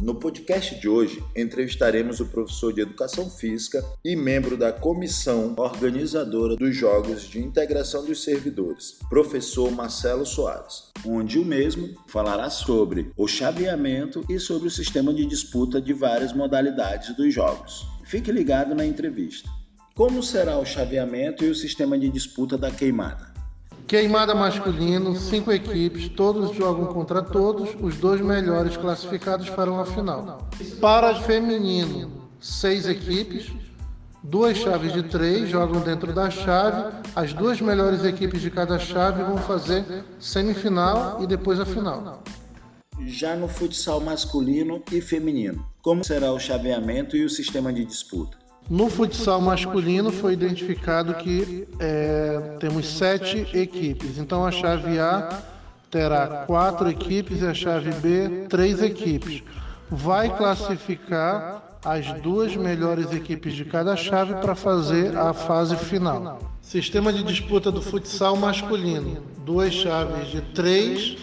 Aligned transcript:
No 0.00 0.14
podcast 0.14 0.80
de 0.80 0.88
hoje, 0.88 1.22
entrevistaremos 1.36 2.20
o 2.20 2.26
professor 2.26 2.72
de 2.72 2.80
Educação 2.80 3.28
Física 3.28 3.84
e 4.02 4.16
membro 4.16 4.56
da 4.56 4.72
comissão 4.72 5.54
organizadora 5.58 6.56
dos 6.56 6.74
Jogos 6.74 7.24
de 7.24 7.38
Integração 7.38 8.06
dos 8.06 8.24
Servidores, 8.24 8.98
professor 9.10 9.70
Marcelo 9.70 10.24
Soares, 10.24 10.90
onde 11.04 11.38
o 11.38 11.44
mesmo 11.44 11.94
falará 12.06 12.48
sobre 12.48 13.12
o 13.14 13.28
chaveamento 13.28 14.24
e 14.26 14.38
sobre 14.38 14.68
o 14.68 14.70
sistema 14.70 15.12
de 15.12 15.26
disputa 15.26 15.82
de 15.82 15.92
várias 15.92 16.32
modalidades 16.32 17.14
dos 17.14 17.34
Jogos. 17.34 17.86
Fique 18.02 18.32
ligado 18.32 18.74
na 18.74 18.86
entrevista. 18.86 19.50
Como 19.94 20.22
será 20.22 20.58
o 20.58 20.64
chaveamento 20.64 21.44
e 21.44 21.50
o 21.50 21.54
sistema 21.54 21.98
de 21.98 22.08
disputa 22.08 22.56
da 22.56 22.70
queimada? 22.70 23.29
Queimada 23.90 24.36
masculino, 24.36 25.16
cinco 25.16 25.50
equipes, 25.50 26.08
todos 26.10 26.54
jogam 26.54 26.86
contra 26.94 27.20
todos, 27.20 27.70
os 27.80 27.96
dois 27.96 28.20
melhores 28.20 28.76
classificados 28.76 29.48
farão 29.48 29.80
a 29.80 29.84
final. 29.84 30.48
Para 30.80 31.16
feminino, 31.16 32.30
seis 32.38 32.86
equipes, 32.86 33.50
duas 34.22 34.56
chaves 34.58 34.92
de 34.92 35.02
três 35.02 35.48
jogam 35.48 35.80
dentro 35.80 36.12
da 36.12 36.30
chave, 36.30 36.98
as 37.16 37.32
duas 37.32 37.60
melhores 37.60 38.04
equipes 38.04 38.40
de 38.40 38.48
cada 38.48 38.78
chave 38.78 39.24
vão 39.24 39.38
fazer 39.38 40.04
semifinal 40.20 41.20
e 41.20 41.26
depois 41.26 41.58
a 41.58 41.66
final. 41.66 42.22
Já 43.08 43.34
no 43.34 43.48
futsal 43.48 44.00
masculino 44.00 44.84
e 44.92 45.00
feminino, 45.00 45.66
como 45.82 46.04
será 46.04 46.32
o 46.32 46.38
chaveamento 46.38 47.16
e 47.16 47.24
o 47.24 47.28
sistema 47.28 47.72
de 47.72 47.84
disputa? 47.84 48.39
No 48.70 48.88
futsal 48.88 49.40
masculino 49.40 50.12
foi 50.12 50.32
identificado 50.32 51.14
que 51.14 51.66
é, 51.80 52.56
temos 52.60 52.86
sete 52.86 53.44
equipes. 53.52 54.16
Então 54.16 54.46
a 54.46 54.52
chave 54.52 54.96
A 55.00 55.42
terá 55.90 56.44
quatro 56.46 56.88
equipes 56.88 57.42
e 57.42 57.46
a 57.48 57.52
chave 57.52 57.90
B 57.94 58.46
três 58.48 58.80
equipes. 58.80 59.42
Vai 59.90 60.36
classificar 60.36 61.80
as 61.84 62.12
duas 62.20 62.54
melhores 62.54 63.12
equipes 63.12 63.54
de 63.54 63.64
cada 63.64 63.96
chave 63.96 64.34
para 64.34 64.54
fazer 64.54 65.18
a 65.18 65.32
fase 65.32 65.74
final. 65.74 66.38
Sistema 66.62 67.12
de 67.12 67.24
disputa 67.24 67.72
do 67.72 67.82
futsal 67.82 68.36
masculino: 68.36 69.20
duas 69.44 69.74
chaves 69.74 70.28
de 70.28 70.42
três. 70.42 71.16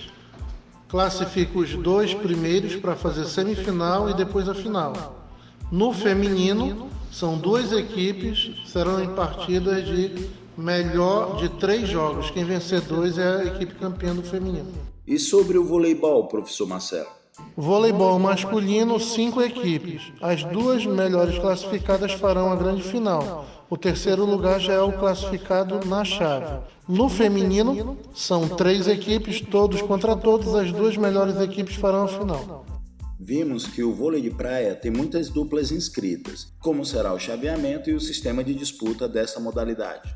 Classifica 0.90 1.60
os 1.60 1.76
dois 1.76 2.14
primeiros 2.14 2.76
para 2.76 2.96
fazer 2.98 3.24
semifinal 3.26 4.10
e 4.10 4.14
depois 4.14 4.50
a 4.50 4.54
final. 4.54 5.24
No 5.72 5.94
feminino, 5.94 6.90
são 7.18 7.36
duas 7.36 7.72
equipes, 7.72 8.52
serão 8.68 9.04
em 9.04 9.10
partidas 9.16 9.88
de 9.88 10.30
melhor 10.56 11.38
de 11.38 11.50
três 11.50 11.90
jogos. 11.90 12.30
Quem 12.30 12.46
vencer 12.46 12.80
dois 12.82 13.18
é 13.18 13.38
a 13.38 13.46
equipe 13.46 13.74
campeã 13.74 14.14
do 14.14 14.22
feminino. 14.22 14.72
E 15.08 15.18
sobre 15.18 15.58
o 15.58 15.66
voleibol, 15.66 16.28
professor 16.28 16.68
Marcelo? 16.68 17.08
Voleibol 17.56 18.20
masculino, 18.20 19.00
cinco 19.00 19.42
equipes. 19.42 20.12
As 20.22 20.44
duas 20.44 20.86
melhores 20.86 21.40
classificadas 21.40 22.14
farão 22.14 22.52
a 22.52 22.56
grande 22.56 22.84
final. 22.84 23.46
O 23.68 23.76
terceiro 23.76 24.24
lugar 24.24 24.60
já 24.60 24.74
é 24.74 24.82
o 24.82 24.94
classificado 24.94 25.80
na 25.88 26.06
chave. 26.06 26.60
No 26.88 27.10
feminino, 27.10 27.98
são 28.14 28.48
três 28.48 28.88
equipes, 28.88 29.42
todos 29.42 29.82
contra 29.82 30.16
todos. 30.16 30.54
As 30.54 30.72
duas 30.72 30.96
melhores 30.96 31.42
equipes 31.42 31.78
farão 31.78 32.04
a 32.04 32.08
final. 32.08 32.77
Vimos 33.20 33.66
que 33.66 33.84
o 33.84 33.92
vôlei 33.92 34.22
de 34.22 34.30
praia 34.30 34.76
tem 34.76 34.92
muitas 34.92 35.30
duplas 35.30 35.72
inscritas. 35.72 36.54
Como 36.60 36.86
será 36.86 37.14
o 37.14 37.20
chaveamento 37.20 37.90
e 37.90 37.94
o 37.96 38.00
sistema 38.00 38.44
de 38.44 38.54
disputa 38.54 39.08
dessa 39.08 39.40
modalidade? 39.40 40.14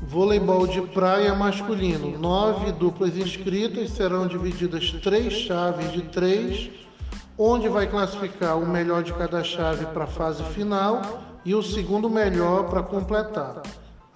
Voleibol 0.00 0.64
de 0.68 0.80
praia 0.80 1.34
masculino. 1.34 2.16
Nove 2.16 2.70
duplas 2.70 3.16
inscritas 3.16 3.90
serão 3.90 4.28
divididas 4.28 4.92
três 5.02 5.32
chaves 5.32 5.92
de 5.92 6.02
três, 6.02 6.70
onde 7.36 7.68
vai 7.68 7.90
classificar 7.90 8.56
o 8.56 8.66
melhor 8.66 9.02
de 9.02 9.12
cada 9.12 9.42
chave 9.42 9.86
para 9.86 10.04
a 10.04 10.06
fase 10.06 10.44
final 10.54 11.40
e 11.44 11.52
o 11.52 11.62
segundo 11.62 12.08
melhor 12.08 12.70
para 12.70 12.84
completar 12.84 13.60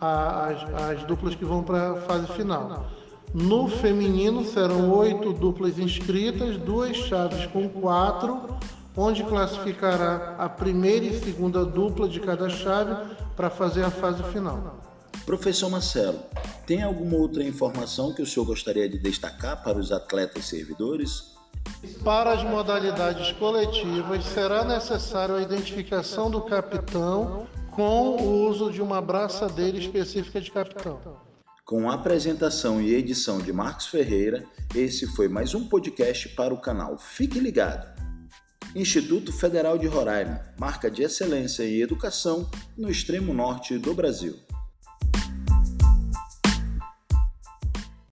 as, 0.01 0.63
as 0.91 1.03
duplas 1.05 1.35
que 1.35 1.45
vão 1.45 1.65
para 1.65 1.91
a 1.91 1.97
fase 1.97 2.29
final. 2.29 2.87
No 3.35 3.67
feminino 3.67 4.45
serão 4.45 4.93
oito 4.93 5.33
duplas 5.33 5.77
inscritas, 5.77 6.57
duas 6.57 6.97
chaves 6.97 7.47
com 7.47 7.69
quatro, 7.69 8.57
onde 8.97 9.25
classificará 9.25 10.37
a 10.39 10.49
primeira 10.49 11.05
e 11.07 11.19
segunda 11.19 11.65
dupla 11.65 12.09
de 12.09 12.21
cada 12.21 12.49
chave 12.49 13.13
para 13.35 13.51
fazer 13.51 13.83
a 13.83 13.91
fase 13.91 14.23
final. 14.33 14.79
Professor 15.27 15.69
Marcelo, 15.69 16.21
tem 16.65 16.85
alguma 16.85 17.17
outra 17.17 17.43
informação 17.43 18.15
que 18.15 18.23
o 18.23 18.27
senhor 18.27 18.47
gostaria 18.47 18.89
de 18.89 18.99
destacar 18.99 19.65
para 19.65 19.79
os 19.79 19.91
atletas 19.91 20.45
servidores? 20.45 21.35
Para 22.05 22.35
as 22.35 22.45
modalidades 22.45 23.33
coletivas, 23.33 24.25
será 24.27 24.65
necessário 24.65 25.35
a 25.35 25.43
identificação 25.43 26.31
do 26.31 26.41
capitão 26.43 27.49
com 27.73 28.11
o 28.11 28.47
uso 28.49 28.71
de 28.71 28.81
uma 28.81 29.01
braçadeira 29.01 29.77
específica 29.77 30.41
de 30.41 30.53
capitão. 30.53 31.34
Com 31.65 31.91
a 31.91 31.95
apresentação 31.95 32.79
e 32.79 32.95
edição 32.95 33.39
de 33.39 33.51
Marcos 33.51 33.87
Ferreira, 33.87 34.45
esse 34.75 35.07
foi 35.07 35.29
mais 35.29 35.55
um 35.55 35.67
podcast 35.67 36.29
para 36.29 36.53
o 36.53 36.61
canal 36.61 36.99
Fique 36.99 37.39
Ligado. 37.41 37.89
Instituto 38.77 39.33
Federal 39.33 39.79
de 39.79 39.87
Roraima, 39.87 40.43
marca 40.59 40.91
de 40.91 41.03
excelência 41.03 41.63
em 41.65 41.81
educação 41.81 42.51
no 42.77 42.91
extremo 42.91 43.33
norte 43.33 43.79
do 43.79 43.95
Brasil. 43.95 44.37